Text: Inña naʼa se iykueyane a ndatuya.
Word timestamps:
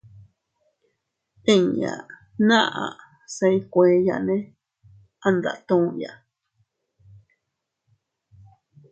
Inña 1.55 1.93
naʼa 2.47 2.85
se 3.35 3.45
iykueyane 3.57 4.35
a 5.25 5.27
ndatuya. 5.35 6.11